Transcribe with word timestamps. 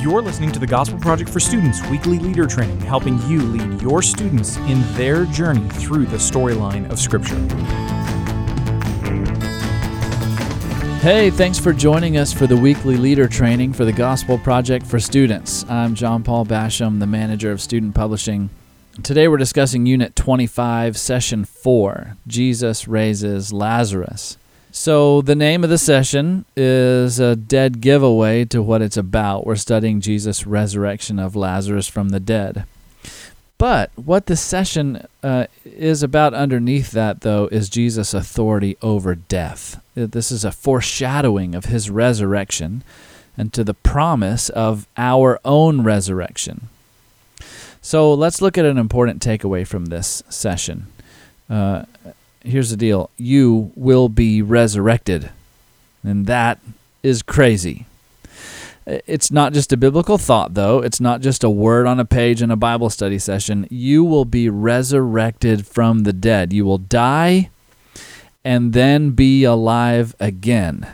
You're 0.00 0.22
listening 0.22 0.52
to 0.52 0.60
the 0.60 0.66
Gospel 0.66 0.96
Project 1.00 1.28
for 1.28 1.40
Students 1.40 1.84
weekly 1.88 2.20
leader 2.20 2.46
training, 2.46 2.80
helping 2.82 3.20
you 3.22 3.42
lead 3.42 3.82
your 3.82 4.00
students 4.00 4.56
in 4.58 4.80
their 4.94 5.24
journey 5.24 5.68
through 5.70 6.06
the 6.06 6.18
storyline 6.18 6.88
of 6.88 7.00
Scripture. 7.00 7.34
Hey, 11.00 11.30
thanks 11.30 11.58
for 11.58 11.72
joining 11.72 12.16
us 12.16 12.32
for 12.32 12.46
the 12.46 12.56
weekly 12.56 12.96
leader 12.96 13.26
training 13.26 13.72
for 13.72 13.84
the 13.84 13.92
Gospel 13.92 14.38
Project 14.38 14.86
for 14.86 15.00
Students. 15.00 15.68
I'm 15.68 15.96
John 15.96 16.22
Paul 16.22 16.46
Basham, 16.46 17.00
the 17.00 17.06
manager 17.08 17.50
of 17.50 17.60
student 17.60 17.96
publishing. 17.96 18.50
Today 19.02 19.26
we're 19.26 19.36
discussing 19.36 19.84
Unit 19.84 20.14
25, 20.14 20.96
Session 20.96 21.44
4 21.44 22.16
Jesus 22.28 22.86
Raises 22.86 23.52
Lazarus. 23.52 24.38
So, 24.80 25.22
the 25.22 25.34
name 25.34 25.64
of 25.64 25.70
the 25.70 25.76
session 25.76 26.44
is 26.54 27.18
a 27.18 27.34
dead 27.34 27.80
giveaway 27.80 28.44
to 28.44 28.62
what 28.62 28.80
it's 28.80 28.96
about. 28.96 29.44
We're 29.44 29.56
studying 29.56 30.00
Jesus' 30.00 30.46
resurrection 30.46 31.18
of 31.18 31.34
Lazarus 31.34 31.88
from 31.88 32.10
the 32.10 32.20
dead. 32.20 32.64
But 33.58 33.90
what 33.96 34.26
the 34.26 34.36
session 34.36 35.04
uh, 35.20 35.46
is 35.64 36.04
about 36.04 36.32
underneath 36.32 36.92
that, 36.92 37.22
though, 37.22 37.48
is 37.48 37.68
Jesus' 37.68 38.14
authority 38.14 38.76
over 38.80 39.16
death. 39.16 39.82
This 39.96 40.30
is 40.30 40.44
a 40.44 40.52
foreshadowing 40.52 41.56
of 41.56 41.64
his 41.64 41.90
resurrection 41.90 42.84
and 43.36 43.52
to 43.54 43.64
the 43.64 43.74
promise 43.74 44.48
of 44.48 44.86
our 44.96 45.40
own 45.44 45.82
resurrection. 45.82 46.68
So 47.82 48.14
let's 48.14 48.40
look 48.40 48.56
at 48.56 48.64
an 48.64 48.78
important 48.78 49.20
takeaway 49.20 49.66
from 49.66 49.86
this 49.86 50.22
session. 50.28 50.86
Uh, 51.50 51.82
here's 52.44 52.70
the 52.70 52.76
deal 52.76 53.10
you 53.16 53.72
will 53.74 54.08
be 54.08 54.42
resurrected. 54.42 55.30
And 56.02 56.26
that 56.26 56.58
is 57.02 57.22
crazy. 57.22 57.86
It's 58.86 59.30
not 59.30 59.52
just 59.52 59.72
a 59.72 59.76
biblical 59.76 60.16
thought, 60.16 60.54
though. 60.54 60.78
It's 60.78 61.00
not 61.00 61.20
just 61.20 61.44
a 61.44 61.50
word 61.50 61.86
on 61.86 62.00
a 62.00 62.06
page 62.06 62.40
in 62.40 62.50
a 62.50 62.56
Bible 62.56 62.88
study 62.88 63.18
session. 63.18 63.66
You 63.70 64.02
will 64.02 64.24
be 64.24 64.48
resurrected 64.48 65.66
from 65.66 66.04
the 66.04 66.14
dead. 66.14 66.54
You 66.54 66.64
will 66.64 66.78
die 66.78 67.50
and 68.44 68.72
then 68.72 69.10
be 69.10 69.44
alive 69.44 70.14
again. 70.18 70.86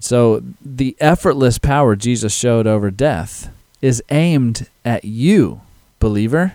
So, 0.00 0.42
the 0.64 0.96
effortless 0.98 1.58
power 1.58 1.94
Jesus 1.94 2.34
showed 2.34 2.66
over 2.66 2.90
death 2.90 3.52
is 3.80 4.02
aimed 4.10 4.68
at 4.84 5.04
you, 5.04 5.60
believer. 6.00 6.54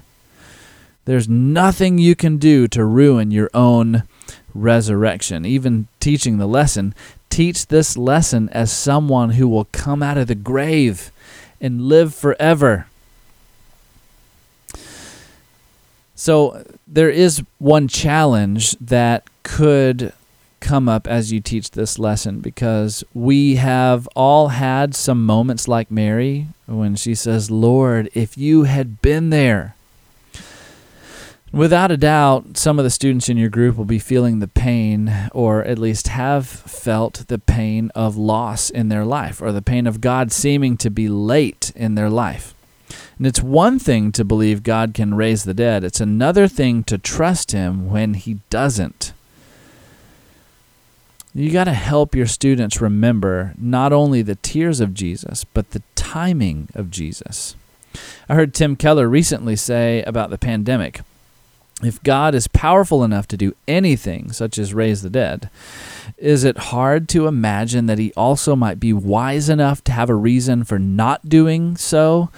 There's 1.06 1.28
nothing 1.28 1.98
you 1.98 2.16
can 2.16 2.38
do 2.38 2.68
to 2.70 2.86
ruin 2.86 3.32
your 3.32 3.50
own 3.54 4.04
resurrection. 4.54 5.46
Even 5.46 5.88
teaching 6.00 6.38
the 6.38 6.48
lesson, 6.48 6.94
teach 7.30 7.68
this 7.68 7.98
lesson 7.98 8.50
as 8.50 8.72
someone 8.72 9.32
who 9.32 9.48
will 9.48 9.66
come 9.72 10.02
out 10.02 10.18
of 10.18 10.28
the 10.28 10.36
grave 10.36 11.12
and 11.60 11.82
live 11.82 12.14
forever. 12.14 12.88
So, 16.16 16.64
there 16.88 17.10
is 17.10 17.44
one 17.58 17.88
challenge 17.88 18.78
that 18.80 19.28
could 19.42 20.14
come 20.64 20.88
up 20.88 21.08
as 21.08 21.34
you 21.34 21.42
teach 21.42 21.72
this 21.72 22.00
lesson 22.00 22.40
because 22.40 23.04
we 23.14 23.56
have 23.56 24.08
all 24.16 24.48
had 24.50 24.96
some 24.96 25.26
moments 25.26 25.68
like 25.68 25.92
Mary 25.92 26.48
when 26.66 26.96
she 26.96 27.14
says, 27.14 27.52
Lord, 27.52 28.10
if 28.14 28.38
you 28.38 28.64
had 28.64 29.02
been 29.02 29.30
there. 29.30 29.76
Without 31.54 31.92
a 31.92 31.98
doubt, 31.98 32.58
some 32.58 32.80
of 32.80 32.84
the 32.84 32.90
students 32.90 33.30
in 33.30 33.38
your 33.38 33.48
group 33.48 33.78
will 33.78 33.86
be 33.86 34.00
feeling 34.00 34.40
the 34.40 34.48
pain, 34.48 35.30
or 35.34 35.64
at 35.64 35.78
least 35.78 36.08
have 36.08 36.48
felt 36.48 37.26
the 37.28 37.38
pain 37.38 37.92
of 37.94 38.18
loss 38.18 38.72
in 38.72 38.90
their 38.90 39.06
life, 39.06 39.40
or 39.40 39.52
the 39.52 39.62
pain 39.62 39.86
of 39.86 40.02
God 40.02 40.32
seeming 40.32 40.78
to 40.78 40.90
be 40.90 41.08
late 41.08 41.72
in 41.76 41.94
their 41.94 42.10
life. 42.10 42.56
And 43.20 43.28
it's 43.28 43.44
one 43.44 43.78
thing 43.78 44.12
to 44.14 44.26
believe 44.26 44.64
God 44.64 44.96
can 44.96 45.14
raise 45.14 45.44
the 45.44 45.54
dead, 45.54 45.84
it's 45.84 46.02
another 46.02 46.48
thing 46.48 46.84
to 46.86 46.98
trust 46.98 47.52
Him 47.52 47.88
when 47.88 48.16
He 48.16 48.40
doesn't. 48.50 49.14
You 51.36 51.52
got 51.52 51.66
to 51.66 51.74
help 51.74 52.16
your 52.16 52.26
students 52.26 52.82
remember 52.82 53.54
not 53.60 53.94
only 53.94 54.24
the 54.24 54.36
tears 54.36 54.80
of 54.80 54.96
Jesus, 54.96 55.44
but 55.44 55.70
the 55.70 55.84
timing 55.94 56.70
of 56.74 56.90
Jesus. 56.90 57.56
I 58.28 58.34
heard 58.34 58.56
Tim 58.56 58.76
Keller 58.76 59.08
recently 59.08 59.56
say 59.56 60.02
about 60.02 60.32
the 60.32 60.40
pandemic 60.40 61.02
if 61.86 62.02
God 62.04 62.36
is 62.36 62.48
powerful 62.48 63.04
enough 63.04 63.28
to 63.30 63.38
do 63.38 63.56
anything, 63.68 64.32
such 64.32 64.58
as 64.58 64.74
raise 64.74 65.02
the 65.02 65.10
dead, 65.10 65.50
is 66.18 66.44
it 66.44 66.58
hard 66.58 67.10
to 67.10 67.28
imagine 67.28 67.86
that 67.88 68.00
He 68.00 68.14
also 68.14 68.56
might 68.56 68.80
be 68.80 68.94
wise 68.94 69.50
enough 69.50 69.84
to 69.86 69.92
have 69.92 70.10
a 70.10 70.16
reason 70.16 70.64
for 70.64 70.80
not 70.80 71.28
doing 71.28 71.76
so 71.78 72.30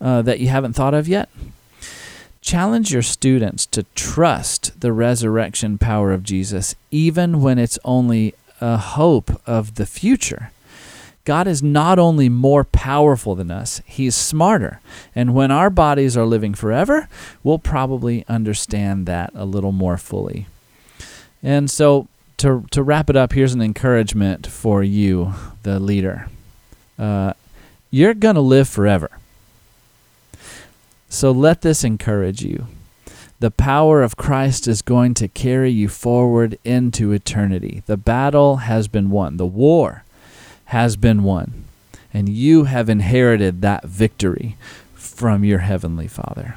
uh, 0.00 0.22
that 0.22 0.40
you 0.40 0.48
haven't 0.48 0.74
thought 0.74 0.94
of 0.94 1.08
yet? 1.08 1.28
Challenge 2.40 2.92
your 2.92 3.02
students 3.02 3.64
to 3.66 3.84
trust 3.94 4.80
the 4.80 4.92
resurrection 4.92 5.78
power 5.78 6.12
of 6.12 6.22
Jesus, 6.22 6.74
even 6.90 7.40
when 7.40 7.58
it's 7.58 7.78
only 7.84 8.34
a 8.60 8.76
hope 8.76 9.40
of 9.46 9.76
the 9.76 9.86
future. 9.86 10.50
God 11.24 11.46
is 11.46 11.62
not 11.62 11.98
only 11.98 12.28
more 12.28 12.64
powerful 12.64 13.34
than 13.34 13.50
us, 13.50 13.80
He's 13.86 14.14
smarter. 14.14 14.80
And 15.14 15.34
when 15.34 15.50
our 15.50 15.70
bodies 15.70 16.16
are 16.16 16.26
living 16.26 16.54
forever, 16.54 17.08
we'll 17.42 17.58
probably 17.58 18.24
understand 18.28 19.06
that 19.06 19.30
a 19.34 19.44
little 19.44 19.72
more 19.72 19.96
fully. 19.96 20.46
And 21.42 21.70
so, 21.70 22.08
to, 22.38 22.66
to 22.70 22.82
wrap 22.82 23.08
it 23.08 23.16
up, 23.16 23.32
here's 23.32 23.54
an 23.54 23.62
encouragement 23.62 24.46
for 24.46 24.82
you, 24.82 25.32
the 25.62 25.80
leader. 25.80 26.28
Uh, 26.98 27.32
you're 27.90 28.14
going 28.14 28.34
to 28.34 28.40
live 28.40 28.68
forever. 28.68 29.10
So 31.08 31.30
let 31.30 31.62
this 31.62 31.84
encourage 31.84 32.42
you. 32.42 32.66
The 33.40 33.50
power 33.50 34.02
of 34.02 34.16
Christ 34.16 34.66
is 34.66 34.82
going 34.82 35.14
to 35.14 35.28
carry 35.28 35.70
you 35.70 35.88
forward 35.88 36.58
into 36.64 37.12
eternity. 37.12 37.82
The 37.86 37.96
battle 37.96 38.56
has 38.56 38.88
been 38.88 39.10
won. 39.10 39.36
The 39.36 39.46
war 39.46 40.03
has 40.74 40.96
been 40.96 41.22
won, 41.22 41.64
and 42.12 42.28
you 42.28 42.64
have 42.64 42.88
inherited 42.88 43.62
that 43.62 43.84
victory 43.84 44.56
from 44.92 45.44
your 45.44 45.60
Heavenly 45.60 46.08
Father. 46.08 46.56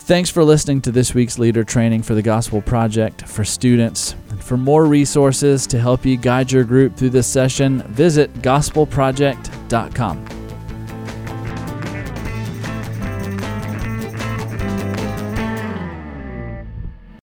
Thanks 0.00 0.28
for 0.28 0.42
listening 0.42 0.80
to 0.80 0.90
this 0.90 1.14
week's 1.14 1.38
leader 1.38 1.62
training 1.62 2.02
for 2.02 2.16
the 2.16 2.22
Gospel 2.22 2.60
Project 2.60 3.22
for 3.22 3.44
students. 3.44 4.16
And 4.30 4.42
for 4.42 4.56
more 4.56 4.84
resources 4.86 5.64
to 5.68 5.78
help 5.78 6.04
you 6.04 6.16
guide 6.16 6.50
your 6.50 6.64
group 6.64 6.96
through 6.96 7.10
this 7.10 7.28
session, 7.28 7.82
visit 7.82 8.34
gospelproject.com. 8.42 10.37